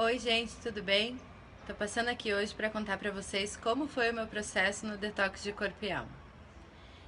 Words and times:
Oi, 0.00 0.16
gente, 0.16 0.54
tudo 0.62 0.80
bem? 0.80 1.18
Tô 1.66 1.74
passando 1.74 2.06
aqui 2.06 2.32
hoje 2.32 2.54
para 2.54 2.70
contar 2.70 2.98
para 2.98 3.10
vocês 3.10 3.56
como 3.56 3.88
foi 3.88 4.12
o 4.12 4.14
meu 4.14 4.28
processo 4.28 4.86
no 4.86 4.96
detox 4.96 5.42
de 5.42 5.50
corpo 5.50 5.84
e 5.84 5.90
alma. 5.90 6.12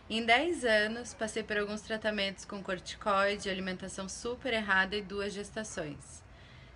Em 0.09 0.27
10 0.27 0.65
anos, 0.65 1.15
passei 1.15 1.45
por 1.45 1.57
alguns 1.57 1.83
tratamentos 1.83 2.45
com 2.45 2.61
corticoide, 2.61 3.49
alimentação 3.49 4.09
super 4.09 4.53
errada 4.53 4.97
e 4.97 5.03
duas 5.03 5.33
gestações. 5.33 6.21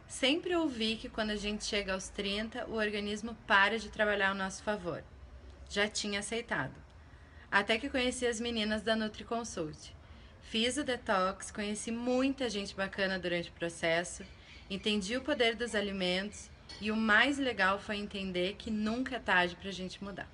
Sempre 0.06 0.54
ouvi 0.54 0.94
que 0.94 1.08
quando 1.08 1.30
a 1.30 1.36
gente 1.36 1.64
chega 1.64 1.92
aos 1.92 2.08
30, 2.10 2.66
o 2.66 2.74
organismo 2.74 3.36
para 3.44 3.76
de 3.76 3.88
trabalhar 3.88 4.28
ao 4.28 4.36
nosso 4.36 4.62
favor. 4.62 5.02
Já 5.68 5.88
tinha 5.88 6.20
aceitado. 6.20 6.76
Até 7.50 7.76
que 7.76 7.90
conheci 7.90 8.24
as 8.24 8.38
meninas 8.38 8.82
da 8.82 8.94
NutriConsult. 8.94 9.92
Fiz 10.42 10.76
o 10.76 10.84
detox, 10.84 11.50
conheci 11.50 11.90
muita 11.90 12.48
gente 12.48 12.72
bacana 12.72 13.18
durante 13.18 13.50
o 13.50 13.54
processo, 13.54 14.24
entendi 14.70 15.16
o 15.16 15.20
poder 15.20 15.56
dos 15.56 15.74
alimentos 15.74 16.48
e 16.80 16.90
o 16.90 16.96
mais 16.96 17.38
legal 17.38 17.78
foi 17.78 17.96
entender 17.96 18.56
que 18.58 18.70
nunca 18.70 19.16
é 19.16 19.18
tarde 19.18 19.56
para 19.56 19.68
a 19.68 19.72
gente 19.72 20.02
mudar. 20.02 20.28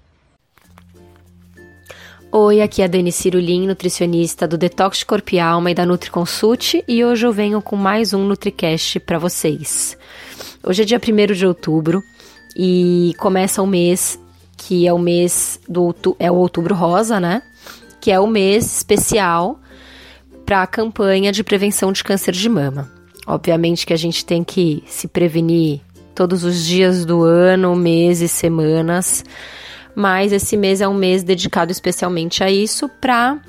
Oi, 2.32 2.62
aqui 2.62 2.80
é 2.80 2.84
a 2.84 2.88
Dani 2.88 3.10
Cirulim, 3.10 3.66
nutricionista 3.66 4.46
do 4.46 4.56
Detox 4.56 4.98
de 4.98 5.06
Corpo 5.06 5.34
e 5.34 5.40
Alma 5.40 5.70
e 5.70 5.74
da 5.74 5.84
NutriConsult, 5.84 6.84
e 6.86 7.04
hoje 7.04 7.26
eu 7.26 7.32
venho 7.32 7.60
com 7.60 7.74
mais 7.74 8.14
um 8.14 8.24
NutriCast 8.24 9.00
para 9.00 9.18
vocês. 9.18 9.98
Hoje 10.62 10.82
é 10.82 10.84
dia 10.84 11.00
1 11.00 11.34
de 11.34 11.44
outubro 11.44 12.02
e 12.56 13.14
começa 13.18 13.60
o 13.60 13.66
mês 13.66 14.18
que 14.56 14.86
é 14.86 14.92
o 14.92 14.98
mês 14.98 15.58
do 15.68 15.94
é 16.18 16.30
o 16.30 16.34
Outubro 16.34 16.74
Rosa, 16.74 17.18
né? 17.18 17.42
Que 18.00 18.10
é 18.10 18.20
o 18.20 18.26
mês 18.26 18.76
especial 18.76 19.58
para 20.44 20.62
a 20.62 20.66
campanha 20.66 21.32
de 21.32 21.42
prevenção 21.42 21.90
de 21.90 22.04
câncer 22.04 22.32
de 22.32 22.48
mama. 22.48 22.99
Obviamente 23.26 23.86
que 23.86 23.92
a 23.92 23.98
gente 23.98 24.24
tem 24.24 24.42
que 24.42 24.82
se 24.86 25.06
prevenir 25.06 25.80
todos 26.14 26.44
os 26.44 26.64
dias 26.66 27.04
do 27.04 27.22
ano, 27.22 27.74
meses, 27.76 28.30
semanas, 28.30 29.24
mas 29.94 30.32
esse 30.32 30.56
mês 30.56 30.80
é 30.80 30.88
um 30.88 30.94
mês 30.94 31.22
dedicado 31.22 31.72
especialmente 31.72 32.42
a 32.42 32.50
isso 32.50 32.88
para 33.00 33.40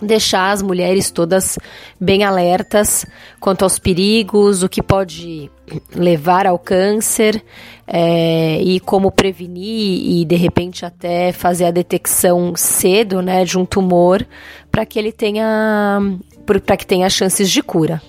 deixar 0.00 0.52
as 0.52 0.62
mulheres 0.62 1.10
todas 1.10 1.58
bem 2.00 2.24
alertas 2.24 3.04
quanto 3.40 3.62
aos 3.62 3.78
perigos, 3.78 4.62
o 4.62 4.68
que 4.68 4.82
pode 4.82 5.50
levar 5.94 6.46
ao 6.46 6.58
câncer 6.58 7.42
é, 7.86 8.60
e 8.62 8.80
como 8.80 9.10
prevenir 9.10 10.20
e 10.20 10.24
de 10.24 10.36
repente 10.36 10.84
até 10.84 11.32
fazer 11.32 11.66
a 11.66 11.70
detecção 11.70 12.54
cedo, 12.56 13.20
né, 13.20 13.44
de 13.44 13.58
um 13.58 13.64
tumor 13.64 14.26
para 14.70 14.86
que 14.86 14.98
ele 14.98 15.12
tenha 15.12 16.00
para 16.46 16.76
que 16.76 16.86
tenha 16.86 17.08
chances 17.10 17.50
de 17.50 17.62
cura, 17.62 18.00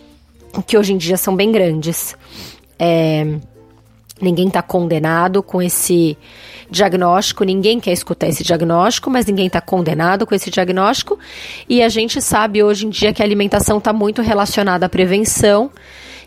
que 0.65 0.77
hoje 0.77 0.93
em 0.93 0.97
dia 0.97 1.17
são 1.17 1.35
bem 1.35 1.51
grandes. 1.51 2.15
É, 2.77 3.25
ninguém 4.21 4.47
está 4.47 4.61
condenado 4.61 5.41
com 5.41 5.61
esse 5.61 6.17
diagnóstico, 6.69 7.43
ninguém 7.43 7.79
quer 7.79 7.91
escutar 7.91 8.27
esse 8.27 8.43
diagnóstico, 8.43 9.09
mas 9.09 9.25
ninguém 9.25 9.47
está 9.47 9.59
condenado 9.59 10.25
com 10.25 10.35
esse 10.35 10.49
diagnóstico. 10.49 11.17
E 11.67 11.81
a 11.81 11.89
gente 11.89 12.21
sabe 12.21 12.63
hoje 12.63 12.85
em 12.85 12.89
dia 12.89 13.13
que 13.13 13.21
a 13.21 13.25
alimentação 13.25 13.79
está 13.79 13.91
muito 13.91 14.21
relacionada 14.21 14.85
à 14.85 14.89
prevenção. 14.89 15.71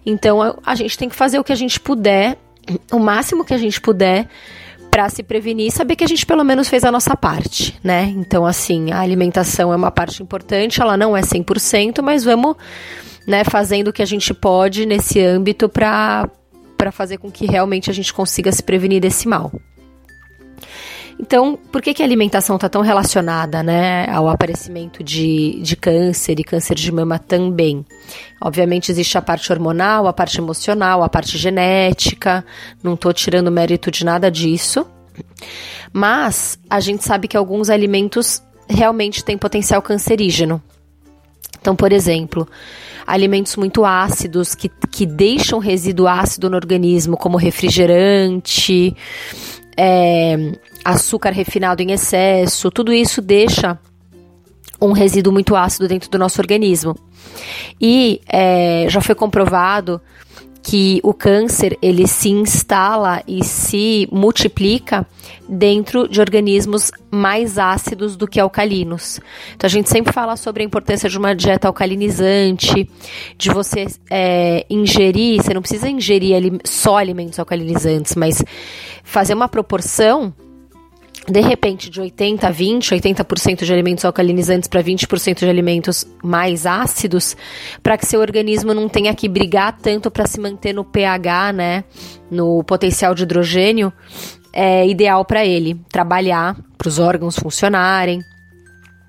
Então 0.05 0.41
a 0.65 0.75
gente 0.75 0.98
tem 0.98 1.09
que 1.09 1.15
fazer 1.15 1.39
o 1.39 1.45
que 1.45 1.53
a 1.53 1.56
gente 1.56 1.78
puder, 1.78 2.37
o 2.91 2.98
máximo 2.98 3.45
que 3.45 3.55
a 3.55 3.59
gente 3.59 3.81
puder 3.81 4.28
para 4.91 5.09
se 5.09 5.23
prevenir 5.23 5.69
e 5.69 5.70
saber 5.70 5.97
que 5.97 6.05
a 6.05 6.06
gente 6.06 6.27
pelo 6.27 6.45
menos 6.45 6.69
fez 6.69 6.84
a 6.84 6.93
nossa 6.93 7.17
parte, 7.17 7.78
né? 7.83 8.12
Então, 8.15 8.45
assim, 8.45 8.93
a 8.93 9.00
alimentação 9.00 9.73
é 9.73 9.77
uma 9.77 9.91
parte 9.91 10.23
importante, 10.23 10.83
ela 10.83 10.98
não 10.98 11.17
é 11.17 11.23
100%, 11.23 12.03
mas 12.03 12.25
vamos, 12.25 12.56
né, 13.27 13.45
fazendo 13.45 13.89
o 13.89 13.92
que 13.92 14.03
a 14.03 14.06
gente 14.06 14.33
pode 14.34 14.87
nesse 14.87 15.20
âmbito 15.20 15.69
para 15.69 16.28
fazer 16.91 17.19
com 17.19 17.31
que 17.31 17.47
realmente 17.47 17.91
a 17.91 17.95
gente 17.95 18.12
consiga 18.12 18.51
se 18.51 18.62
prevenir 18.62 19.01
desse 19.01 19.28
mal. 19.28 19.53
Então, 21.23 21.56
por 21.70 21.81
que, 21.81 21.95
que 21.95 22.03
a 22.03 22.05
alimentação 22.05 22.56
está 22.56 22.69
tão 22.69 22.83
relacionada 22.83 23.62
né, 23.62 24.06
ao 24.11 24.28
aparecimento 24.28 25.05
de, 25.05 25.61
de 25.62 25.77
câncer 25.77 26.41
e 26.41 26.44
câncer 26.44 26.75
de 26.75 26.91
mama 26.91 27.16
também? 27.16 27.87
Obviamente, 28.41 28.91
existe 28.91 29.16
a 29.16 29.22
parte 29.22 29.53
hormonal, 29.53 30.09
a 30.09 30.12
parte 30.12 30.38
emocional, 30.38 31.03
a 31.03 31.09
parte 31.09 31.38
genética, 31.38 32.44
não 32.82 32.94
estou 32.94 33.12
tirando 33.12 33.53
mérito 33.53 33.88
de 33.88 34.05
nada 34.05 34.31
disso, 34.31 34.84
mas 35.93 36.59
a 36.69 36.81
gente 36.81 37.05
sabe 37.05 37.28
que 37.28 37.37
alguns 37.37 37.71
alimentos 37.71 38.43
realmente 38.69 39.25
têm 39.25 39.38
potencial 39.38 39.81
cancerígeno. 39.81 40.61
Então, 41.61 41.77
por 41.77 41.93
exemplo, 41.93 42.49
alimentos 43.06 43.56
muito 43.56 43.84
ácidos 43.84 44.54
que, 44.54 44.68
que 44.90 45.06
deixam 45.06 45.58
resíduo 45.58 46.06
ácido 46.06 46.48
no 46.48 46.56
organismo, 46.56 47.16
como 47.16 47.36
refrigerante, 47.36 48.96
é, 49.76 50.52
açúcar 50.84 51.30
refinado 51.30 51.82
em 51.82 51.92
excesso, 51.92 52.70
tudo 52.70 52.92
isso 52.92 53.20
deixa 53.20 53.78
um 54.80 54.92
resíduo 54.92 55.32
muito 55.32 55.54
ácido 55.54 55.86
dentro 55.86 56.10
do 56.10 56.18
nosso 56.18 56.40
organismo. 56.40 56.96
E 57.80 58.20
é, 58.28 58.86
já 58.88 59.00
foi 59.00 59.14
comprovado 59.14 60.00
que 60.62 61.00
o 61.03 61.12
câncer 61.12 61.77
ele 61.83 62.06
se 62.06 62.31
instala 62.31 63.23
e 63.27 63.43
se 63.45 64.09
multiplica 64.12 65.06
dentro 65.49 66.09
de 66.09 66.21
organismos 66.21 66.91
mais 67.11 67.59
ácidos 67.59 68.17
do 68.17 68.28
que 68.28 68.39
alcalinos. 68.39 69.21
Então 69.55 69.67
a 69.67 69.71
gente 69.71 69.91
sempre 69.91 70.12
fala 70.12 70.37
sobre 70.37 70.62
a 70.62 70.67
importância 70.67 71.09
de 71.09 71.19
uma 71.19 71.34
dieta 71.34 71.67
alcalinizante, 71.67 72.89
de 73.37 73.50
você 73.50 73.87
é, 74.09 74.65
ingerir, 74.71 75.43
você 75.43 75.53
não 75.53 75.62
precisa 75.62 75.89
ingerir 75.89 76.61
só 76.65 76.97
alimentos 76.97 77.39
alcalinizantes, 77.39 78.15
mas 78.15 78.43
fazer 79.03 79.34
uma 79.34 79.49
proporção 79.49 80.33
de 81.28 81.41
repente, 81.41 81.88
de 81.88 82.00
80 82.00 82.47
a 82.47 82.50
20, 82.50 82.94
80% 82.94 83.65
de 83.65 83.72
alimentos 83.72 84.05
alcalinizantes 84.05 84.69
para 84.69 84.83
20% 84.83 85.38
de 85.38 85.49
alimentos 85.49 86.06
mais 86.22 86.66
ácidos, 86.66 87.37
para 87.83 87.97
que 87.97 88.06
seu 88.06 88.21
organismo 88.21 88.75
não 88.75 88.88
tenha 88.88 89.15
que 89.15 89.28
brigar 89.28 89.78
tanto 89.81 90.11
para 90.11 90.27
se 90.27 90.41
manter 90.41 90.72
no 90.72 90.84
pH, 90.84 91.53
né, 91.53 91.84
no 92.31 92.65
potencial 92.65 93.15
de 93.15 93.22
hidrogênio, 93.22 93.93
é 94.53 94.87
ideal 94.87 95.25
para 95.25 95.47
ele 95.47 95.81
trabalhar, 95.91 96.56
para 96.77 96.88
os 96.88 96.99
órgãos 96.99 97.37
funcionarem. 97.38 98.21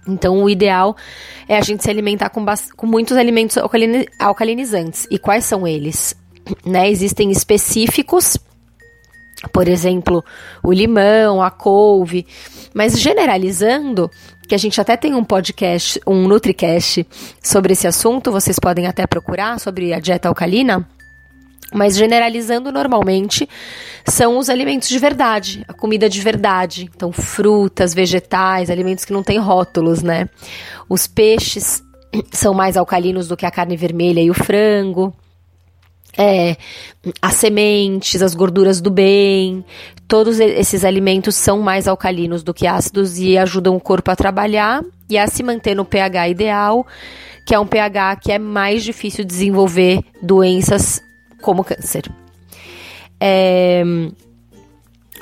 Então, 0.07 0.43
o 0.43 0.49
ideal 0.49 0.95
é 1.47 1.57
a 1.57 1.61
gente 1.61 1.81
se 1.81 1.89
alimentar 1.89 2.29
com, 2.29 2.45
com 2.75 2.85
muitos 2.85 3.17
alimentos 3.17 3.57
alcalinizantes. 4.19 5.07
E 5.09 5.17
quais 5.17 5.45
são 5.45 5.65
eles? 5.65 6.15
Né, 6.65 6.89
existem 6.89 7.31
específicos 7.31 8.37
por 9.51 9.67
exemplo, 9.67 10.23
o 10.63 10.71
limão, 10.71 11.41
a 11.41 11.51
couve, 11.51 12.25
mas 12.73 12.99
generalizando, 12.99 14.09
que 14.47 14.55
a 14.55 14.57
gente 14.57 14.79
até 14.79 14.95
tem 14.95 15.13
um 15.13 15.23
podcast, 15.23 15.99
um 16.05 16.27
NutriCast 16.27 17.05
sobre 17.41 17.73
esse 17.73 17.87
assunto, 17.87 18.31
vocês 18.31 18.59
podem 18.59 18.87
até 18.87 19.05
procurar 19.07 19.59
sobre 19.59 19.93
a 19.93 19.99
dieta 19.99 20.27
alcalina. 20.27 20.87
Mas 21.73 21.97
generalizando 21.97 22.71
normalmente, 22.71 23.49
são 24.05 24.37
os 24.37 24.47
alimentos 24.47 24.87
de 24.87 24.99
verdade, 24.99 25.65
a 25.67 25.73
comida 25.73 26.07
de 26.07 26.21
verdade. 26.21 26.89
Então, 26.95 27.11
frutas, 27.11 27.95
vegetais, 27.95 28.69
alimentos 28.69 29.05
que 29.05 29.13
não 29.13 29.23
têm 29.23 29.39
rótulos, 29.39 30.03
né? 30.03 30.29
Os 30.87 31.07
peixes 31.07 31.81
são 32.31 32.53
mais 32.53 32.77
alcalinos 32.77 33.27
do 33.27 33.35
que 33.35 33.45
a 33.45 33.51
carne 33.51 33.75
vermelha 33.75 34.21
e 34.21 34.29
o 34.29 34.35
frango 34.35 35.15
é, 36.17 36.55
as 37.21 37.35
sementes, 37.35 38.21
as 38.21 38.35
gorduras 38.35 38.79
do 38.79 38.91
bem, 38.91 39.65
todos 40.07 40.39
esses 40.39 40.85
alimentos 40.85 41.35
são 41.35 41.59
mais 41.59 41.87
alcalinos 41.87 42.43
do 42.43 42.53
que 42.53 42.67
ácidos 42.67 43.17
e 43.17 43.37
ajudam 43.37 43.75
o 43.75 43.79
corpo 43.79 44.11
a 44.11 44.15
trabalhar 44.15 44.83
e 45.09 45.17
a 45.17 45.27
se 45.27 45.41
manter 45.41 45.75
no 45.75 45.85
pH 45.85 46.29
ideal, 46.29 46.85
que 47.45 47.55
é 47.55 47.59
um 47.59 47.65
pH 47.65 48.17
que 48.17 48.31
é 48.31 48.39
mais 48.39 48.83
difícil 48.83 49.25
desenvolver 49.25 50.01
doenças 50.21 51.01
como 51.41 51.63
câncer. 51.63 52.03
É, 53.19 53.83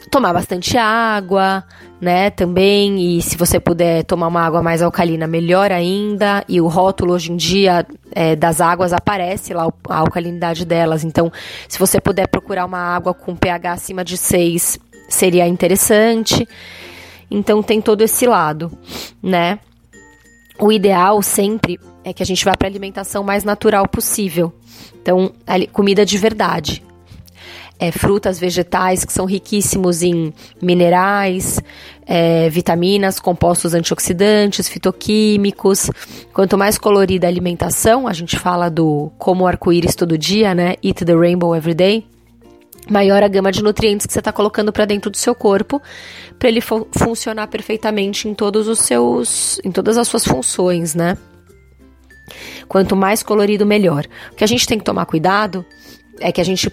tomar 0.09 0.33
bastante 0.33 0.77
água, 0.77 1.63
né, 2.00 2.30
também, 2.30 3.18
e 3.18 3.21
se 3.21 3.38
você 3.38 3.59
puder 3.59 4.03
tomar 4.03 4.27
uma 4.27 4.42
água 4.42 4.62
mais 4.63 4.81
alcalina, 4.81 5.27
melhor 5.27 5.71
ainda, 5.71 6.44
e 6.50 6.59
o 6.59 6.68
rótulo 6.68 7.13
hoje 7.13 7.31
em 7.31 7.38
dia 7.38 7.86
é, 8.12 8.36
das 8.36 8.59
águas 8.59 8.92
aparece 8.92 9.53
lá 9.53 9.68
a 9.88 9.98
alcalinidade 9.98 10.65
delas, 10.65 11.03
então 11.03 11.31
se 11.68 11.77
você 11.77 12.01
puder 12.01 12.27
procurar 12.27 12.65
uma 12.65 12.80
água 12.80 13.13
com 13.13 13.36
pH 13.36 13.74
acima 13.74 14.03
de 14.03 14.18
6, 14.18 14.80
seria 15.07 15.48
interessante, 15.48 16.48
então 17.30 17.62
tem 17.62 17.80
todo 17.80 18.01
esse 18.01 18.25
lado, 18.25 18.71
né. 19.21 19.59
O 20.59 20.71
ideal 20.71 21.21
sempre 21.21 21.80
é 22.03 22.13
que 22.13 22.21
a 22.21 22.25
gente 22.25 22.45
vá 22.45 22.56
para 22.56 22.68
a 22.68 22.69
alimentação 22.69 23.24
mais 23.24 23.44
natural 23.44 23.88
possível. 23.88 24.53
Então, 25.01 25.31
comida 25.71 26.06
de 26.06 26.18
verdade, 26.18 26.83
é, 27.81 27.92
frutas, 27.92 28.39
vegetais 28.39 29.04
que 29.04 29.12
são 29.12 29.25
riquíssimos 29.25 30.04
em 30.04 30.31
minerais, 30.62 31.60
é, 32.06 32.48
vitaminas, 32.48 33.19
compostos 33.19 33.74
antioxidantes, 33.74 34.69
fitoquímicos. 34.69 35.89
Quanto 36.31 36.60
mais 36.60 36.78
colorida 36.78 37.25
a 37.25 37.30
alimentação, 37.30 38.07
a 38.07 38.13
gente 38.13 38.38
fala 38.38 38.69
do 38.69 39.12
como 39.18 39.48
arco-íris 39.48 39.95
todo 39.95 40.16
dia, 40.16 40.54
né? 40.54 40.75
Eat 40.83 41.04
the 41.04 41.16
rainbow 41.16 41.56
every 41.56 41.74
day. 41.74 42.06
maior 42.89 43.24
a 43.24 43.28
gama 43.28 43.51
de 43.51 43.63
nutrientes 43.63 44.06
que 44.06 44.13
você 44.13 44.19
está 44.19 44.31
colocando 44.31 44.72
para 44.72 44.86
dentro 44.86 45.10
do 45.10 45.18
seu 45.18 45.34
corpo, 45.34 45.81
para 46.38 46.50
ele 46.50 46.62
fu 46.62 46.88
funcionar 46.92 47.48
perfeitamente 47.48 48.27
em 48.27 48.34
todos 48.36 48.68
os 48.68 48.80
seus, 48.80 49.60
em 49.63 49.72
todas 49.72 49.98
as 49.98 50.07
suas 50.07 50.24
funções, 50.25 50.94
né? 50.94 51.18
Quanto 52.68 52.95
mais 52.95 53.24
colorido, 53.24 53.66
melhor. 53.66 54.06
O 54.31 54.36
que 54.36 54.44
a 54.44 54.48
gente 54.48 54.68
tem 54.68 54.77
que 54.77 54.84
tomar 54.84 55.06
cuidado 55.06 55.66
é 56.19 56.31
que 56.31 56.42
a 56.42 56.44
gente 56.44 56.72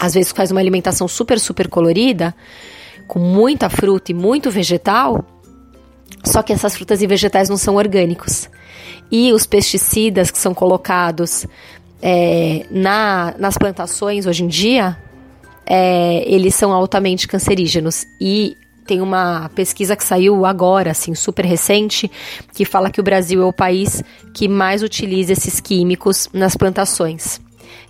às 0.00 0.14
vezes 0.14 0.32
faz 0.32 0.50
uma 0.50 0.60
alimentação 0.60 1.06
super 1.06 1.38
super 1.38 1.68
colorida, 1.68 2.34
com 3.06 3.18
muita 3.18 3.68
fruta 3.68 4.10
e 4.10 4.14
muito 4.14 4.50
vegetal, 4.50 5.24
só 6.24 6.42
que 6.42 6.52
essas 6.52 6.74
frutas 6.74 7.02
e 7.02 7.06
vegetais 7.06 7.48
não 7.48 7.56
são 7.56 7.76
orgânicos. 7.76 8.48
E 9.10 9.32
os 9.32 9.46
pesticidas 9.46 10.30
que 10.30 10.38
são 10.38 10.54
colocados 10.54 11.46
é, 12.00 12.64
na, 12.70 13.34
nas 13.38 13.58
plantações 13.58 14.26
hoje 14.26 14.44
em 14.44 14.48
dia, 14.48 14.96
é, 15.66 16.22
eles 16.26 16.54
são 16.54 16.72
altamente 16.72 17.26
cancerígenos. 17.26 18.06
E 18.20 18.56
tem 18.86 19.00
uma 19.00 19.50
pesquisa 19.54 19.96
que 19.96 20.04
saiu 20.04 20.46
agora, 20.46 20.92
assim, 20.92 21.14
super 21.14 21.44
recente, 21.44 22.10
que 22.54 22.64
fala 22.64 22.90
que 22.90 23.00
o 23.00 23.04
Brasil 23.04 23.42
é 23.42 23.44
o 23.44 23.52
país 23.52 24.02
que 24.34 24.48
mais 24.48 24.82
utiliza 24.82 25.32
esses 25.32 25.60
químicos 25.60 26.28
nas 26.32 26.56
plantações. 26.56 27.40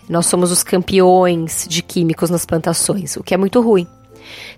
Nós 0.09 0.27
somos 0.27 0.51
os 0.51 0.63
campeões 0.63 1.67
de 1.69 1.83
químicos 1.83 2.31
nas 2.31 2.45
plantações, 2.45 3.17
o 3.17 3.23
que 3.23 3.35
é 3.35 3.37
muito 3.37 3.61
ruim. 3.61 3.87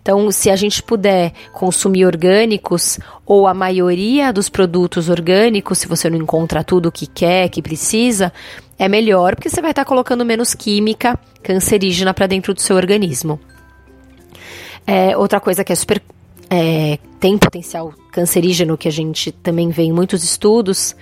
Então, 0.00 0.30
se 0.30 0.50
a 0.50 0.56
gente 0.56 0.82
puder 0.82 1.32
consumir 1.52 2.04
orgânicos 2.04 2.98
ou 3.24 3.46
a 3.46 3.54
maioria 3.54 4.32
dos 4.32 4.48
produtos 4.48 5.08
orgânicos, 5.08 5.78
se 5.78 5.86
você 5.86 6.10
não 6.10 6.18
encontra 6.18 6.64
tudo 6.64 6.88
o 6.88 6.92
que 6.92 7.06
quer, 7.06 7.48
que 7.48 7.62
precisa, 7.62 8.32
é 8.78 8.88
melhor 8.88 9.36
porque 9.36 9.48
você 9.48 9.62
vai 9.62 9.70
estar 9.70 9.84
colocando 9.84 10.24
menos 10.24 10.54
química 10.54 11.18
cancerígena 11.42 12.12
para 12.12 12.26
dentro 12.26 12.52
do 12.54 12.60
seu 12.60 12.76
organismo. 12.76 13.38
É, 14.86 15.16
outra 15.16 15.38
coisa 15.38 15.62
que 15.62 15.72
é 15.72 15.76
super 15.76 16.02
é, 16.50 16.98
tem 17.18 17.38
potencial 17.38 17.94
cancerígeno, 18.12 18.76
que 18.76 18.88
a 18.88 18.92
gente 18.92 19.32
também 19.32 19.70
vê 19.70 19.84
em 19.84 19.92
muitos 19.92 20.22
estudos, 20.22 20.94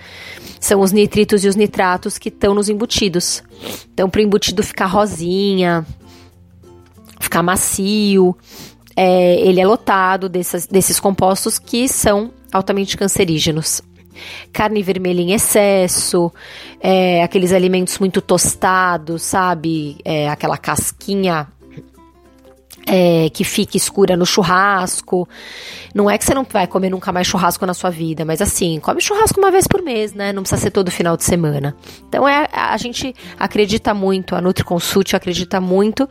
são 0.61 0.79
os 0.79 0.91
nitritos 0.91 1.43
e 1.43 1.47
os 1.47 1.55
nitratos 1.55 2.19
que 2.19 2.29
estão 2.29 2.53
nos 2.53 2.69
embutidos. 2.69 3.43
Então, 3.91 4.07
para 4.07 4.19
o 4.19 4.21
embutido 4.23 4.63
ficar 4.63 4.85
rosinha, 4.85 5.85
ficar 7.19 7.41
macio, 7.41 8.37
é, 8.95 9.41
ele 9.41 9.59
é 9.59 9.65
lotado 9.65 10.29
dessas, 10.29 10.67
desses 10.67 10.99
compostos 10.99 11.57
que 11.57 11.87
são 11.89 12.31
altamente 12.53 12.95
cancerígenos 12.95 13.81
carne 14.51 14.83
vermelha 14.83 15.21
em 15.21 15.31
excesso, 15.31 16.31
é, 16.79 17.23
aqueles 17.23 17.51
alimentos 17.51 17.97
muito 17.97 18.21
tostados, 18.21 19.23
sabe? 19.23 19.97
É, 20.05 20.29
aquela 20.29 20.57
casquinha 20.57 21.47
é, 22.87 23.29
que 23.29 23.43
fica 23.43 23.77
escura 23.77 24.17
no 24.17 24.25
churrasco. 24.25 25.27
Não 25.93 26.09
é 26.09 26.17
que 26.17 26.25
você 26.25 26.33
não 26.33 26.43
vai 26.43 26.67
comer 26.67 26.89
nunca 26.89 27.11
mais 27.11 27.27
churrasco 27.27 27.65
na 27.65 27.73
sua 27.73 27.89
vida, 27.89 28.25
mas 28.25 28.41
assim, 28.41 28.79
come 28.79 29.01
churrasco 29.01 29.39
uma 29.39 29.51
vez 29.51 29.67
por 29.67 29.81
mês, 29.81 30.13
né? 30.13 30.33
Não 30.33 30.43
precisa 30.43 30.61
ser 30.61 30.71
todo 30.71 30.91
final 30.91 31.15
de 31.15 31.23
semana. 31.23 31.75
Então 32.07 32.27
é, 32.27 32.47
a 32.51 32.77
gente 32.77 33.13
acredita 33.37 33.93
muito, 33.93 34.35
a 34.35 34.41
NutriConsult 34.41 35.15
acredita 35.15 35.59
muito 35.59 36.07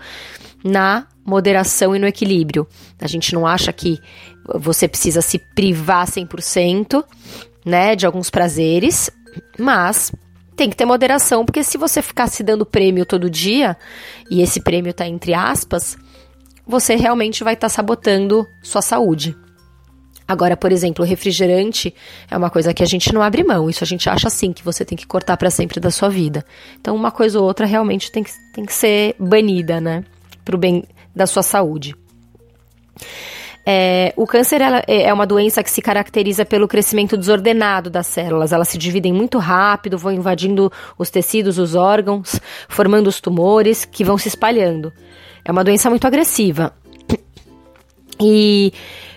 na 0.64 1.06
moderação 1.24 1.94
e 1.94 1.98
no 1.98 2.06
equilíbrio. 2.06 2.66
A 3.00 3.06
gente 3.06 3.34
não 3.34 3.46
acha 3.46 3.72
que 3.72 3.98
você 4.54 4.88
precisa 4.88 5.22
se 5.22 5.38
privar 5.38 6.06
100%, 6.06 7.04
né, 7.64 7.94
de 7.94 8.06
alguns 8.06 8.30
prazeres, 8.30 9.10
mas 9.58 10.12
tem 10.56 10.68
que 10.68 10.76
ter 10.76 10.84
moderação, 10.84 11.44
porque 11.44 11.62
se 11.62 11.78
você 11.78 12.02
ficar 12.02 12.26
se 12.26 12.42
dando 12.42 12.66
prêmio 12.66 13.06
todo 13.06 13.30
dia, 13.30 13.76
e 14.30 14.42
esse 14.42 14.60
prêmio 14.60 14.92
tá 14.92 15.06
entre 15.06 15.32
aspas, 15.32 15.96
você 16.70 16.94
realmente 16.94 17.44
vai 17.44 17.54
estar 17.54 17.68
tá 17.68 17.74
sabotando 17.74 18.46
sua 18.62 18.80
saúde. 18.80 19.36
Agora, 20.30 20.56
por 20.56 20.70
exemplo, 20.70 21.04
o 21.04 21.08
refrigerante 21.08 21.92
é 22.30 22.36
uma 22.36 22.48
coisa 22.48 22.72
que 22.72 22.84
a 22.84 22.86
gente 22.86 23.12
não 23.12 23.20
abre 23.20 23.42
mão. 23.42 23.68
Isso 23.68 23.82
a 23.82 23.86
gente 23.86 24.08
acha 24.08 24.28
assim 24.28 24.52
que 24.52 24.64
você 24.64 24.84
tem 24.84 24.96
que 24.96 25.04
cortar 25.04 25.36
para 25.36 25.50
sempre 25.50 25.80
da 25.80 25.90
sua 25.90 26.08
vida. 26.08 26.44
Então, 26.80 26.94
uma 26.94 27.10
coisa 27.10 27.40
ou 27.40 27.44
outra 27.44 27.66
realmente 27.66 28.12
tem 28.12 28.22
que, 28.22 28.30
tem 28.54 28.64
que 28.64 28.72
ser 28.72 29.16
banida, 29.18 29.80
né? 29.80 30.04
Pro 30.44 30.56
bem 30.56 30.84
da 31.14 31.26
sua 31.26 31.42
saúde. 31.42 31.96
É, 33.66 34.12
o 34.16 34.26
câncer 34.26 34.60
ela, 34.60 34.82
é, 34.86 35.02
é 35.02 35.12
uma 35.12 35.26
doença 35.26 35.62
que 35.62 35.70
se 35.70 35.82
caracteriza 35.82 36.44
pelo 36.44 36.68
crescimento 36.68 37.16
desordenado 37.16 37.90
das 37.90 38.06
células. 38.06 38.52
Elas 38.52 38.68
se 38.68 38.78
dividem 38.78 39.12
muito 39.12 39.36
rápido, 39.38 39.98
vão 39.98 40.12
invadindo 40.12 40.72
os 40.96 41.10
tecidos, 41.10 41.58
os 41.58 41.74
órgãos, 41.74 42.40
formando 42.68 43.08
os 43.08 43.20
tumores 43.20 43.84
que 43.84 44.04
vão 44.04 44.16
se 44.16 44.28
espalhando. 44.28 44.92
É 45.44 45.50
uma 45.50 45.64
doença 45.64 45.88
muito 45.90 46.06
agressiva. 46.06 46.74
E 48.20 48.72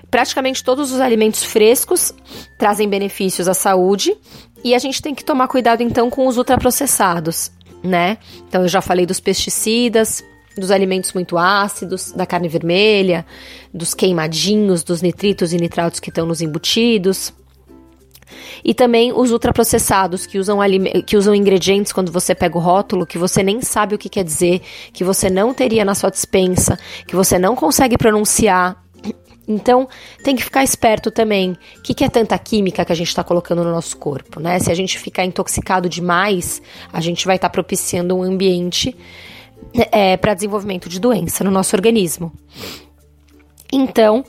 praticamente 0.10 0.64
todos 0.64 0.92
os 0.92 1.02
alimentos 1.02 1.44
frescos 1.44 2.14
trazem 2.58 2.88
benefícios 2.88 3.48
à 3.48 3.54
saúde 3.54 4.16
e 4.64 4.74
a 4.74 4.80
gente 4.80 5.02
tem 5.02 5.14
que 5.14 5.26
tomar 5.26 5.48
cuidado 5.48 5.82
então 5.82 6.10
com 6.10 6.28
os 6.28 6.38
ultraprocessados, 6.38 7.52
né? 7.84 8.18
Então 8.48 8.62
eu 8.62 8.68
já 8.68 8.82
falei 8.82 9.06
dos 9.06 9.20
pesticidas, 9.20 10.24
dos 10.58 10.72
alimentos 10.72 11.14
muito 11.14 11.38
ácidos, 11.38 12.12
da 12.12 12.26
carne 12.26 12.48
vermelha, 12.48 13.26
dos 13.74 13.94
queimadinhos, 13.94 14.84
dos 14.84 15.02
nitritos 15.02 15.52
e 15.52 15.58
nitratos 15.58 16.00
que 16.00 16.10
estão 16.10 16.26
nos 16.26 16.42
embutidos. 16.42 17.34
E 18.64 18.74
também 18.74 19.12
os 19.14 19.32
ultraprocessados, 19.32 20.26
que 20.26 20.38
usam, 20.38 20.60
que 21.06 21.18
usam 21.18 21.36
ingredientes 21.36 21.92
quando 21.92 22.12
você 22.12 22.34
pega 22.34 22.58
o 22.58 22.62
rótulo, 22.62 23.06
que 23.06 23.18
você 23.18 23.44
nem 23.44 23.62
sabe 23.62 23.96
o 23.96 23.98
que 23.98 24.10
quer 24.10 24.24
dizer, 24.24 24.62
que 24.92 25.04
você 25.04 25.30
não 25.30 25.54
teria 25.54 25.84
na 25.84 25.96
sua 25.96 26.10
dispensa, 26.10 26.78
que 27.08 27.16
você 27.16 27.38
não 27.38 27.56
consegue 27.56 27.98
pronunciar. 27.98 28.82
Então, 29.48 29.88
tem 30.24 30.36
que 30.36 30.44
ficar 30.44 30.64
esperto 30.64 31.12
também. 31.12 31.58
O 31.78 31.82
que, 31.82 31.94
que 31.94 32.04
é 32.04 32.10
tanta 32.10 32.38
química 32.38 32.86
que 32.86 32.92
a 32.92 32.96
gente 32.96 33.10
está 33.10 33.24
colocando 33.24 33.64
no 33.64 33.72
nosso 33.72 33.98
corpo, 33.98 34.40
né? 34.40 34.58
Se 34.60 34.72
a 34.72 34.76
gente 34.76 34.98
ficar 34.98 35.26
intoxicado 35.26 35.90
demais, 35.90 36.62
a 36.92 37.02
gente 37.02 37.26
vai 37.26 37.36
estar 37.36 37.50
tá 37.50 37.52
propiciando 37.52 38.16
um 38.16 38.24
ambiente 38.24 38.96
é, 39.92 40.16
para 40.18 40.34
desenvolvimento 40.34 40.88
de 40.88 41.00
doença 41.00 41.44
no 41.44 41.52
nosso 41.52 41.76
organismo. 41.76 42.32
Então, 43.72 44.24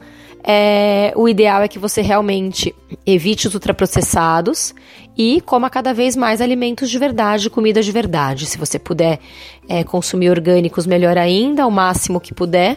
é, 0.47 1.13
o 1.17 1.27
ideal 1.27 1.63
é 1.63 1.69
que 1.69 1.79
você 1.79 2.03
realmente 2.03 2.75
evite 3.07 3.49
os 3.49 3.55
ultraprocessados 3.55 4.75
e 5.17 5.41
coma 5.41 5.71
cada 5.71 5.95
vez 5.95 6.15
mais 6.15 6.43
alimentos 6.43 6.91
de 6.91 6.99
verdade, 6.99 7.49
comida 7.49 7.83
de 7.83 7.91
verdade. 7.91 8.45
Se 8.45 8.59
você 8.59 8.79
puder 8.79 9.19
é, 9.67 9.83
consumir 9.83 10.29
orgânicos, 10.29 10.87
melhor 10.87 11.17
ainda, 11.17 11.67
o 11.67 11.71
máximo 11.71 12.21
que 12.21 12.35
puder. 12.35 12.77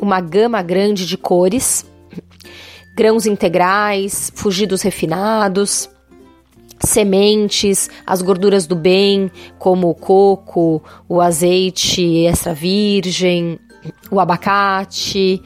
Uma 0.00 0.20
gama 0.20 0.60
grande 0.60 1.06
de 1.06 1.16
cores, 1.16 1.86
grãos 2.94 3.24
integrais, 3.24 4.30
fugir 4.34 4.66
dos 4.66 4.82
refinados 4.82 5.88
sementes, 6.82 7.90
as 8.06 8.22
gorduras 8.22 8.66
do 8.66 8.74
bem, 8.74 9.30
como 9.58 9.90
o 9.90 9.94
coco, 9.94 10.82
o 11.06 11.20
azeite 11.20 12.24
extra 12.24 12.54
virgem, 12.54 13.58
o 14.10 14.20
abacate, 14.20 15.42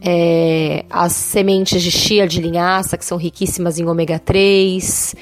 é, 0.00 0.84
as 0.90 1.12
sementes 1.12 1.82
de 1.82 1.90
chia 1.90 2.26
de 2.26 2.40
linhaça, 2.40 2.96
que 2.96 3.04
são 3.04 3.16
riquíssimas 3.16 3.78
em 3.78 3.86
ômega 3.86 4.18
3, 4.18 5.14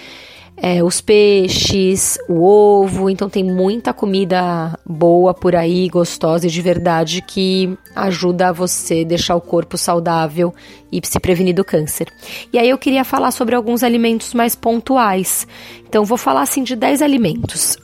é, 0.57 0.83
os 0.83 1.01
peixes, 1.01 2.19
o 2.29 2.45
ovo. 2.45 3.11
Então, 3.11 3.29
tem 3.29 3.45
muita 3.45 3.93
comida 3.93 4.79
boa 4.85 5.35
por 5.35 5.55
aí, 5.55 5.89
gostosa 5.89 6.47
e 6.47 6.51
de 6.51 6.61
verdade, 6.61 7.23
que 7.23 7.77
ajuda 7.95 8.53
você 8.53 9.05
deixar 9.05 9.37
o 9.37 9.41
corpo 9.41 9.77
saudável 9.77 10.55
e 10.91 11.01
se 11.05 11.19
prevenir 11.19 11.55
do 11.55 11.65
câncer. 11.65 12.09
E 12.53 12.59
aí, 12.59 12.69
eu 12.69 12.79
queria 12.79 13.05
falar 13.05 13.31
sobre 13.31 13.55
alguns 13.55 13.83
alimentos 13.83 14.35
mais 14.35 14.55
pontuais. 14.55 15.47
Então, 15.89 16.05
vou 16.05 16.19
falar 16.19 16.43
assim 16.43 16.63
de 16.63 16.77
10 16.77 17.03
alimentos 17.03 17.79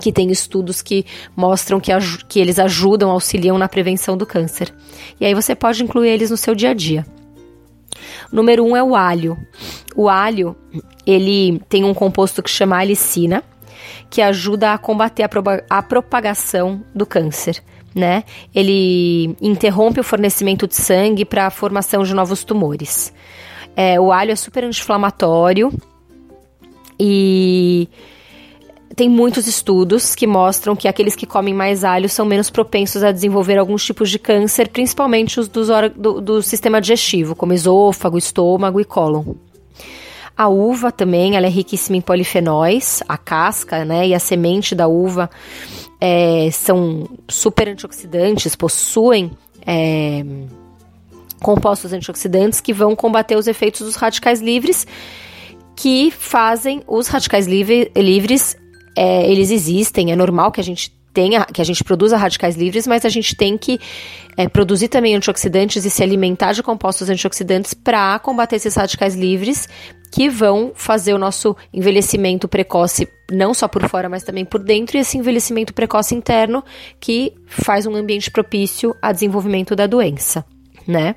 que 0.00 0.12
tem 0.12 0.30
estudos 0.30 0.82
que 0.82 1.04
mostram 1.36 1.80
que, 1.80 1.92
que 2.28 2.40
eles 2.40 2.58
ajudam, 2.58 3.10
auxiliam 3.10 3.58
na 3.58 3.68
prevenção 3.68 4.16
do 4.16 4.26
câncer. 4.26 4.72
E 5.20 5.24
aí 5.24 5.34
você 5.34 5.54
pode 5.54 5.82
incluir 5.82 6.08
eles 6.08 6.30
no 6.30 6.36
seu 6.36 6.54
dia 6.54 6.70
a 6.70 6.74
dia. 6.74 7.06
Número 8.30 8.64
um 8.64 8.76
é 8.76 8.82
o 8.82 8.94
alho. 8.94 9.36
O 9.94 10.08
alho, 10.08 10.56
ele 11.06 11.60
tem 11.68 11.84
um 11.84 11.94
composto 11.94 12.42
que 12.42 12.50
chama 12.50 12.76
alicina, 12.76 13.42
que 14.10 14.20
ajuda 14.22 14.72
a 14.72 14.78
combater 14.78 15.22
a, 15.22 15.28
a 15.68 15.82
propagação 15.82 16.82
do 16.94 17.06
câncer. 17.06 17.62
Né? 17.94 18.24
Ele 18.54 19.36
interrompe 19.40 20.00
o 20.00 20.04
fornecimento 20.04 20.66
de 20.66 20.76
sangue 20.76 21.24
para 21.24 21.46
a 21.46 21.50
formação 21.50 22.02
de 22.02 22.14
novos 22.14 22.42
tumores. 22.42 23.12
É, 23.76 24.00
o 24.00 24.10
alho 24.10 24.32
é 24.32 24.36
super 24.36 24.64
anti-inflamatório 24.64 25.72
e 26.98 27.88
tem 28.94 29.08
muitos 29.08 29.46
estudos 29.46 30.14
que 30.14 30.26
mostram 30.26 30.76
que 30.76 30.86
aqueles 30.86 31.16
que 31.16 31.26
comem 31.26 31.54
mais 31.54 31.84
alho 31.84 32.08
são 32.08 32.26
menos 32.26 32.50
propensos 32.50 33.02
a 33.02 33.12
desenvolver 33.12 33.58
alguns 33.58 33.84
tipos 33.84 34.10
de 34.10 34.18
câncer, 34.18 34.68
principalmente 34.68 35.40
os 35.40 35.48
dos, 35.48 35.68
do, 35.96 36.20
do 36.20 36.42
sistema 36.42 36.80
digestivo, 36.80 37.34
como 37.34 37.52
esôfago, 37.52 38.18
estômago 38.18 38.80
e 38.80 38.84
cólon. 38.84 39.34
A 40.36 40.48
uva 40.48 40.90
também, 40.90 41.36
ela 41.36 41.46
é 41.46 41.50
riquíssima 41.50 41.96
em 41.96 42.00
polifenóis, 42.00 43.02
a 43.08 43.18
casca, 43.18 43.84
né, 43.84 44.08
e 44.08 44.14
a 44.14 44.18
semente 44.18 44.74
da 44.74 44.88
uva 44.88 45.30
é, 46.00 46.48
são 46.50 47.08
super 47.28 47.68
antioxidantes, 47.68 48.56
possuem 48.56 49.30
é, 49.66 50.24
compostos 51.40 51.92
antioxidantes 51.92 52.60
que 52.60 52.72
vão 52.72 52.96
combater 52.96 53.36
os 53.36 53.46
efeitos 53.46 53.82
dos 53.82 53.96
radicais 53.96 54.40
livres, 54.40 54.86
que 55.76 56.10
fazem 56.10 56.82
os 56.86 57.08
radicais 57.08 57.46
livre, 57.46 57.90
livres, 57.96 58.56
é, 58.96 59.30
eles 59.30 59.50
existem, 59.50 60.12
é 60.12 60.16
normal 60.16 60.50
que 60.52 60.60
a 60.60 60.64
gente 60.64 60.92
tenha, 61.12 61.44
que 61.44 61.60
a 61.60 61.64
gente 61.64 61.84
produza 61.84 62.16
radicais 62.16 62.56
livres, 62.56 62.86
mas 62.86 63.04
a 63.04 63.08
gente 63.08 63.36
tem 63.36 63.58
que 63.58 63.78
é, 64.36 64.48
produzir 64.48 64.88
também 64.88 65.14
antioxidantes 65.14 65.84
e 65.84 65.90
se 65.90 66.02
alimentar 66.02 66.52
de 66.52 66.62
compostos 66.62 67.10
antioxidantes 67.10 67.74
para 67.74 68.18
combater 68.18 68.56
esses 68.56 68.74
radicais 68.74 69.14
livres 69.14 69.68
que 70.10 70.28
vão 70.28 70.72
fazer 70.74 71.14
o 71.14 71.18
nosso 71.18 71.56
envelhecimento 71.72 72.46
precoce 72.48 73.08
não 73.30 73.54
só 73.54 73.66
por 73.66 73.88
fora, 73.88 74.08
mas 74.08 74.22
também 74.22 74.44
por 74.44 74.62
dentro, 74.62 74.96
e 74.96 75.00
esse 75.00 75.16
envelhecimento 75.16 75.72
precoce 75.72 76.14
interno 76.14 76.62
que 77.00 77.32
faz 77.46 77.86
um 77.86 77.94
ambiente 77.94 78.30
propício 78.30 78.94
a 79.00 79.10
desenvolvimento 79.10 79.74
da 79.74 79.86
doença, 79.86 80.44
né? 80.86 81.14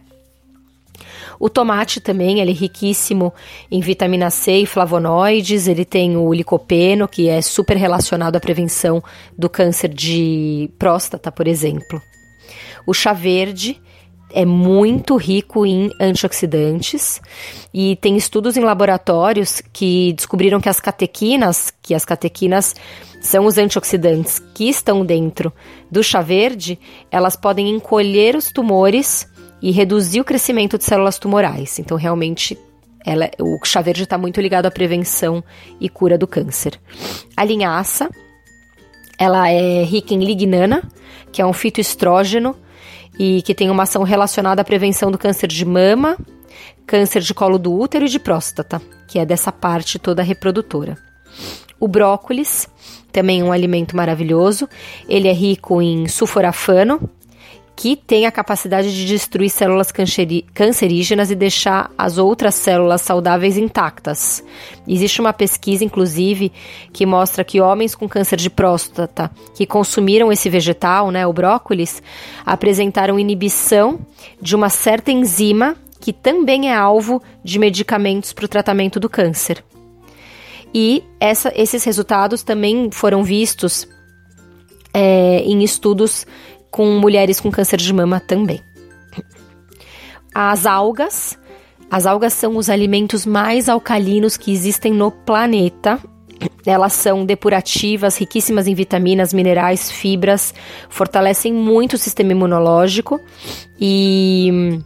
O 1.39 1.49
tomate 1.49 1.99
também, 1.99 2.39
ele 2.39 2.51
é 2.51 2.53
riquíssimo 2.53 3.33
em 3.69 3.79
vitamina 3.79 4.29
C 4.29 4.59
e 4.59 4.65
flavonoides, 4.65 5.67
ele 5.67 5.85
tem 5.85 6.17
o 6.17 6.33
licopeno, 6.33 7.07
que 7.07 7.27
é 7.27 7.41
super 7.41 7.77
relacionado 7.77 8.35
à 8.35 8.39
prevenção 8.39 9.03
do 9.37 9.49
câncer 9.49 9.89
de 9.89 10.69
próstata, 10.77 11.31
por 11.31 11.47
exemplo. 11.47 12.01
O 12.85 12.93
chá 12.93 13.13
verde 13.13 13.81
é 14.31 14.45
muito 14.45 15.15
rico 15.15 15.65
em 15.65 15.89
antioxidantes 15.99 17.21
e 17.73 17.95
tem 17.97 18.17
estudos 18.17 18.57
em 18.57 18.61
laboratórios 18.61 19.61
que 19.71 20.13
descobriram 20.13 20.59
que 20.59 20.67
as 20.67 20.79
catequinas, 20.79 21.71
que 21.81 21.93
as 21.93 22.03
catequinas 22.03 22.75
são 23.21 23.45
os 23.45 23.57
antioxidantes 23.57 24.39
que 24.53 24.69
estão 24.69 25.05
dentro 25.05 25.53
do 25.89 26.03
chá 26.03 26.21
verde, 26.21 26.77
elas 27.09 27.35
podem 27.35 27.69
encolher 27.69 28.35
os 28.35 28.51
tumores 28.51 29.25
e 29.61 29.71
reduzir 29.71 30.19
o 30.21 30.25
crescimento 30.25 30.77
de 30.77 30.83
células 30.83 31.17
tumorais. 31.17 31.79
Então, 31.79 31.97
realmente, 31.97 32.57
ela, 33.05 33.29
o 33.39 33.63
chá 33.63 33.81
verde 33.81 34.03
está 34.03 34.17
muito 34.17 34.41
ligado 34.41 34.65
à 34.65 34.71
prevenção 34.71 35.43
e 35.79 35.87
cura 35.87 36.17
do 36.17 36.27
câncer. 36.27 36.79
A 37.35 37.43
linhaça, 37.43 38.09
ela 39.17 39.49
é 39.49 39.83
rica 39.83 40.13
em 40.13 40.23
lignana, 40.23 40.83
que 41.31 41.41
é 41.41 41.45
um 41.45 41.53
fitoestrógeno 41.53 42.55
e 43.17 43.41
que 43.43 43.53
tem 43.53 43.69
uma 43.69 43.83
ação 43.83 44.03
relacionada 44.03 44.61
à 44.61 44.65
prevenção 44.65 45.11
do 45.11 45.17
câncer 45.17 45.47
de 45.47 45.65
mama, 45.65 46.17
câncer 46.85 47.21
de 47.21 47.33
colo 47.33 47.57
do 47.57 47.73
útero 47.73 48.05
e 48.05 48.09
de 48.09 48.19
próstata, 48.19 48.81
que 49.07 49.19
é 49.19 49.25
dessa 49.25 49.51
parte 49.51 49.99
toda 49.99 50.23
reprodutora. 50.23 50.97
O 51.79 51.87
brócolis, 51.87 52.67
também 53.11 53.43
um 53.43 53.51
alimento 53.51 53.95
maravilhoso, 53.95 54.67
ele 55.07 55.27
é 55.27 55.33
rico 55.33 55.81
em 55.81 56.07
sulforafano, 56.07 57.09
que 57.75 57.95
tem 57.95 58.25
a 58.25 58.31
capacidade 58.31 58.95
de 58.95 59.05
destruir 59.05 59.49
células 59.49 59.91
cancerígenas 60.53 61.29
e 61.29 61.35
deixar 61.35 61.91
as 61.97 62.17
outras 62.17 62.55
células 62.55 63.01
saudáveis 63.01 63.57
intactas. 63.57 64.43
Existe 64.87 65.19
uma 65.19 65.33
pesquisa, 65.33 65.83
inclusive, 65.83 66.53
que 66.93 67.05
mostra 67.05 67.43
que 67.43 67.59
homens 67.59 67.93
com 67.93 68.07
câncer 68.07 68.37
de 68.37 68.49
próstata 68.49 69.29
que 69.53 69.65
consumiram 69.65 70.31
esse 70.31 70.49
vegetal, 70.49 71.11
né, 71.11 71.27
o 71.27 71.33
brócolis, 71.33 72.01
apresentaram 72.45 73.19
inibição 73.19 73.99
de 74.41 74.55
uma 74.55 74.69
certa 74.69 75.11
enzima 75.11 75.75
que 75.99 76.13
também 76.13 76.69
é 76.69 76.75
alvo 76.75 77.21
de 77.43 77.57
medicamentos 77.59 78.31
para 78.31 78.45
o 78.45 78.47
tratamento 78.47 78.99
do 78.99 79.09
câncer. 79.09 79.63
E 80.73 81.03
essa, 81.19 81.51
esses 81.55 81.83
resultados 81.83 82.43
também 82.43 82.91
foram 82.91 83.23
vistos 83.23 83.87
é, 84.93 85.39
em 85.39 85.63
estudos 85.63 86.25
com 86.75 86.99
mulheres 86.99 87.39
com 87.39 87.49
câncer 87.49 87.77
de 87.77 87.93
mama 87.93 88.19
também. 88.19 88.59
As 90.33 90.65
algas. 90.65 91.39
As 91.89 92.05
algas 92.05 92.33
são 92.33 92.57
os 92.57 92.69
alimentos 92.69 93.25
mais 93.25 93.69
alcalinos 93.69 94.35
que 94.35 94.51
existem 94.51 94.91
no 94.91 95.09
planeta. 95.09 95.97
Elas 96.65 96.91
são 96.91 97.25
depurativas, 97.25 98.17
riquíssimas 98.17 98.67
em 98.67 98.75
vitaminas, 98.75 99.33
minerais, 99.33 99.89
fibras, 99.89 100.53
fortalecem 100.89 101.53
muito 101.53 101.93
o 101.93 101.97
sistema 101.97 102.33
imunológico 102.33 103.21
e 103.79 104.81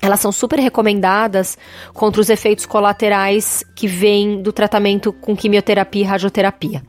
elas 0.00 0.20
são 0.20 0.30
super 0.30 0.60
recomendadas 0.60 1.58
contra 1.92 2.20
os 2.20 2.30
efeitos 2.30 2.64
colaterais 2.64 3.64
que 3.74 3.88
vêm 3.88 4.40
do 4.40 4.52
tratamento 4.52 5.12
com 5.12 5.36
quimioterapia 5.36 6.02
e 6.02 6.06
radioterapia. 6.06 6.80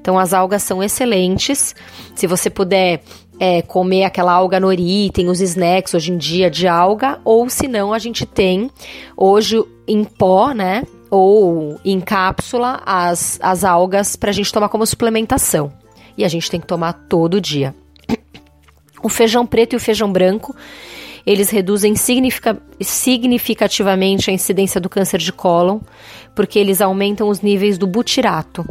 Então, 0.00 0.18
as 0.18 0.32
algas 0.32 0.62
são 0.62 0.82
excelentes. 0.82 1.74
Se 2.14 2.26
você 2.26 2.48
puder 2.48 3.02
é, 3.40 3.62
comer 3.62 4.04
aquela 4.04 4.32
alga 4.32 4.60
nori, 4.60 5.10
tem 5.10 5.28
os 5.28 5.40
snacks 5.40 5.94
hoje 5.94 6.12
em 6.12 6.18
dia 6.18 6.50
de 6.50 6.68
alga, 6.68 7.18
ou 7.24 7.48
se 7.48 7.66
não, 7.66 7.92
a 7.92 7.98
gente 7.98 8.26
tem 8.26 8.70
hoje 9.16 9.64
em 9.88 10.04
pó, 10.04 10.52
né? 10.52 10.84
Ou 11.10 11.80
em 11.84 12.00
cápsula 12.00 12.82
as, 12.84 13.38
as 13.42 13.64
algas 13.64 14.14
para 14.14 14.30
a 14.30 14.32
gente 14.32 14.52
tomar 14.52 14.68
como 14.68 14.86
suplementação. 14.86 15.72
E 16.16 16.24
a 16.24 16.28
gente 16.28 16.50
tem 16.50 16.60
que 16.60 16.66
tomar 16.66 16.92
todo 16.92 17.40
dia. 17.40 17.74
O 19.02 19.08
feijão 19.08 19.46
preto 19.46 19.72
e 19.72 19.76
o 19.76 19.80
feijão 19.80 20.12
branco 20.12 20.54
eles 21.26 21.50
reduzem 21.50 21.94
significativamente 21.96 24.30
a 24.30 24.32
incidência 24.32 24.80
do 24.80 24.88
câncer 24.88 25.18
de 25.18 25.32
cólon, 25.32 25.80
porque 26.34 26.58
eles 26.58 26.80
aumentam 26.80 27.28
os 27.28 27.40
níveis 27.40 27.76
do 27.76 27.86
butirato. 27.86 28.64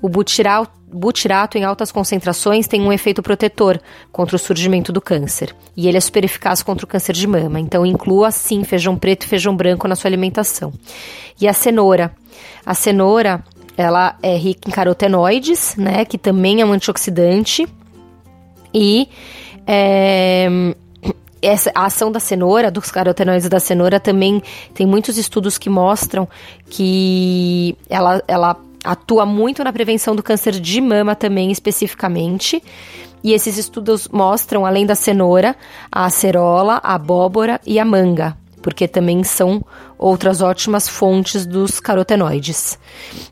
O 0.00 0.08
butirato, 0.08 0.70
butirato 0.92 1.58
em 1.58 1.64
altas 1.64 1.90
concentrações 1.90 2.68
tem 2.68 2.80
um 2.80 2.92
efeito 2.92 3.22
protetor 3.22 3.80
contra 4.12 4.36
o 4.36 4.38
surgimento 4.38 4.92
do 4.92 5.00
câncer, 5.00 5.54
e 5.76 5.88
ele 5.88 5.96
é 5.96 6.00
super 6.00 6.24
eficaz 6.24 6.62
contra 6.62 6.84
o 6.84 6.88
câncer 6.88 7.12
de 7.12 7.26
mama. 7.26 7.58
Então 7.58 7.84
inclua 7.84 8.30
sim 8.30 8.62
feijão 8.64 8.96
preto 8.96 9.24
e 9.24 9.28
feijão 9.28 9.56
branco 9.56 9.88
na 9.88 9.96
sua 9.96 10.08
alimentação. 10.08 10.72
E 11.40 11.48
a 11.48 11.52
cenoura. 11.52 12.12
A 12.64 12.74
cenoura, 12.74 13.42
ela 13.76 14.16
é 14.22 14.36
rica 14.36 14.68
em 14.68 14.72
carotenoides, 14.72 15.74
né, 15.76 16.04
que 16.04 16.18
também 16.18 16.60
é 16.60 16.66
um 16.66 16.72
antioxidante 16.72 17.66
e 18.72 19.08
é, 19.66 20.48
essa, 21.40 21.70
a 21.74 21.86
ação 21.86 22.10
da 22.10 22.20
cenoura, 22.20 22.70
dos 22.70 22.90
carotenoides 22.90 23.48
da 23.48 23.60
cenoura, 23.60 24.00
também 24.00 24.42
tem 24.74 24.86
muitos 24.86 25.18
estudos 25.18 25.58
que 25.58 25.68
mostram 25.68 26.28
que 26.68 27.76
ela, 27.88 28.22
ela 28.26 28.56
atua 28.84 29.26
muito 29.26 29.62
na 29.62 29.72
prevenção 29.72 30.14
do 30.14 30.22
câncer 30.22 30.52
de 30.52 30.80
mama 30.80 31.14
também, 31.14 31.50
especificamente. 31.50 32.62
E 33.22 33.32
esses 33.32 33.58
estudos 33.58 34.08
mostram, 34.08 34.64
além 34.64 34.86
da 34.86 34.94
cenoura, 34.94 35.56
a 35.90 36.04
acerola, 36.04 36.80
a 36.82 36.94
abóbora 36.94 37.60
e 37.66 37.78
a 37.78 37.84
manga, 37.84 38.36
porque 38.62 38.86
também 38.86 39.24
são 39.24 39.64
outras 39.98 40.40
ótimas 40.40 40.88
fontes 40.88 41.44
dos 41.44 41.80
carotenoides. 41.80 42.78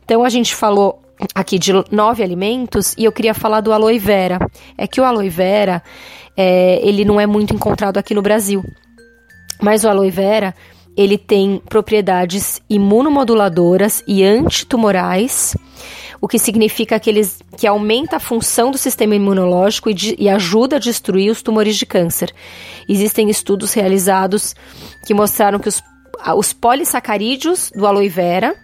Então 0.05 0.25
a 0.25 0.29
gente 0.29 0.55
falou 0.55 1.04
aqui 1.35 1.59
de 1.59 1.73
nove 1.91 2.23
alimentos 2.23 2.95
e 2.99 3.05
eu 3.05 3.13
queria 3.13 3.35
falar 3.35 3.61
do 3.61 3.73
aloe 3.73 3.99
vera. 3.99 4.39
É 4.77 4.87
que 4.87 5.01
o 5.01 5.05
aloe 5.05 5.29
vera 5.29 5.83
é, 6.37 6.81
ele 6.87 7.05
não 7.05 7.21
é 7.21 7.27
muito 7.27 7.55
encontrado 7.55 7.99
aqui 7.99 8.15
no 8.15 8.23
Brasil. 8.23 8.65
Mas 9.63 9.85
o 9.85 9.89
aloe 9.89 10.11
vera, 10.11 10.55
ele 10.97 11.17
tem 11.17 11.61
propriedades 11.69 12.61
imunomoduladoras 12.69 14.03
e 14.07 14.25
antitumorais, 14.25 15.57
o 16.21 16.29
que 16.29 16.39
significa 16.39 16.99
que, 16.99 17.11
eles, 17.11 17.41
que 17.57 17.67
aumenta 17.67 18.17
a 18.17 18.21
função 18.21 18.71
do 18.71 18.79
sistema 18.79 19.15
imunológico 19.15 19.91
e, 19.91 19.95
de, 19.95 20.17
e 20.19 20.29
ajuda 20.29 20.77
a 20.77 20.79
destruir 20.79 21.31
os 21.31 21.43
tumores 21.43 21.77
de 21.77 21.87
câncer. 21.87 22.33
Existem 22.89 23.31
estudos 23.31 23.73
realizados 23.75 24.55
que 25.07 25.15
mostraram 25.15 25.59
que 25.59 25.69
os, 25.69 25.83
os 26.37 26.53
polissacarídeos 26.53 27.71
do 27.75 27.87
aloe 27.87 28.09
vera, 28.09 28.57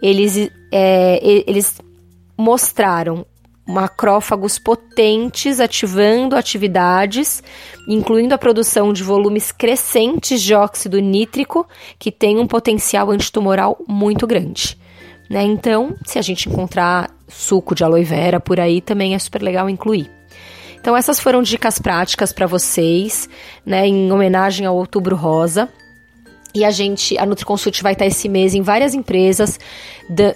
eles, 0.00 0.50
é, 0.72 1.20
eles 1.46 1.78
mostraram 2.38 3.26
macrófagos 3.68 4.58
potentes 4.58 5.60
ativando 5.60 6.34
atividades, 6.34 7.42
incluindo 7.86 8.34
a 8.34 8.38
produção 8.38 8.94
de 8.94 9.02
volumes 9.02 9.52
crescentes 9.52 10.40
de 10.40 10.54
óxido 10.54 10.98
nítrico, 10.98 11.68
que 11.98 12.10
tem 12.10 12.38
um 12.38 12.46
potencial 12.46 13.10
antitumoral 13.10 13.78
muito 13.86 14.26
grande. 14.26 14.78
Né? 15.28 15.42
Então, 15.42 15.94
se 16.06 16.18
a 16.18 16.22
gente 16.22 16.48
encontrar 16.48 17.10
suco 17.28 17.74
de 17.74 17.84
aloe 17.84 18.04
vera 18.04 18.40
por 18.40 18.58
aí, 18.58 18.80
também 18.80 19.14
é 19.14 19.18
super 19.18 19.42
legal 19.42 19.68
incluir. 19.68 20.10
Então, 20.80 20.96
essas 20.96 21.20
foram 21.20 21.42
dicas 21.42 21.78
práticas 21.78 22.32
para 22.32 22.46
vocês, 22.46 23.28
né, 23.66 23.86
em 23.86 24.10
homenagem 24.10 24.64
ao 24.64 24.76
Outubro 24.76 25.14
Rosa. 25.14 25.68
E 26.54 26.64
a 26.64 26.70
gente, 26.70 27.16
a 27.18 27.26
NutriConsult 27.26 27.82
vai 27.82 27.92
estar 27.92 28.06
esse 28.06 28.28
mês 28.28 28.54
em 28.54 28.62
várias 28.62 28.94
empresas, 28.94 29.58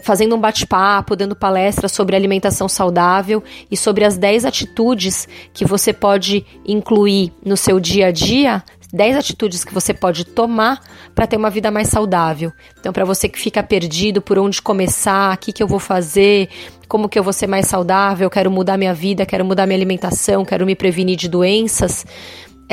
fazendo 0.02 0.36
um 0.36 0.40
bate-papo, 0.40 1.16
dando 1.16 1.34
palestras 1.34 1.92
sobre 1.92 2.14
alimentação 2.14 2.68
saudável 2.68 3.42
e 3.70 3.76
sobre 3.76 4.04
as 4.04 4.18
10 4.18 4.44
atitudes 4.44 5.26
que 5.52 5.64
você 5.64 5.92
pode 5.92 6.44
incluir 6.66 7.32
no 7.44 7.56
seu 7.56 7.80
dia 7.80 8.08
a 8.08 8.10
dia 8.10 8.62
10 8.92 9.16
atitudes 9.16 9.64
que 9.64 9.72
você 9.72 9.94
pode 9.94 10.24
tomar 10.26 10.80
para 11.14 11.26
ter 11.26 11.36
uma 11.36 11.48
vida 11.48 11.70
mais 11.70 11.88
saudável. 11.88 12.52
Então, 12.78 12.92
para 12.92 13.06
você 13.06 13.26
que 13.26 13.38
fica 13.38 13.62
perdido 13.62 14.20
por 14.20 14.38
onde 14.38 14.60
começar, 14.60 15.34
o 15.34 15.38
que, 15.38 15.50
que 15.50 15.62
eu 15.62 15.66
vou 15.66 15.78
fazer, 15.78 16.50
como 16.86 17.08
que 17.08 17.18
eu 17.18 17.22
vou 17.22 17.32
ser 17.32 17.46
mais 17.46 17.66
saudável, 17.66 18.28
quero 18.28 18.50
mudar 18.50 18.76
minha 18.76 18.92
vida, 18.92 19.24
quero 19.24 19.46
mudar 19.46 19.66
minha 19.66 19.78
alimentação, 19.78 20.44
quero 20.44 20.66
me 20.66 20.74
prevenir 20.74 21.16
de 21.16 21.26
doenças. 21.26 22.04